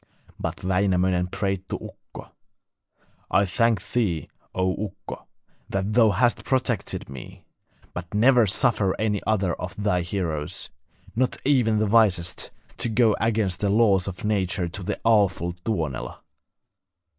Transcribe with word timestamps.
But 0.39 0.63
Wainamoinen 0.63 1.27
prayed 1.27 1.69
to 1.69 1.75
Ukko: 1.77 2.31
'I 3.29 3.45
thank 3.45 3.87
thee, 3.91 4.27
O 4.55 4.87
Ukko, 4.87 5.27
that 5.69 5.93
thou 5.93 6.09
hast 6.09 6.43
protected 6.43 7.07
me; 7.07 7.45
but 7.93 8.11
never 8.11 8.47
suffer 8.47 8.99
any 8.99 9.21
other 9.27 9.53
of 9.53 9.75
thy 9.77 10.01
heroes, 10.01 10.71
not 11.15 11.37
even 11.45 11.77
the 11.77 11.85
wisest, 11.85 12.49
to 12.77 12.89
go 12.89 13.15
against 13.21 13.59
the 13.59 13.69
laws 13.69 14.07
of 14.07 14.25
nature 14.25 14.67
to 14.69 14.81
the 14.81 14.99
awful 15.05 15.51
Tuonela. 15.53 16.21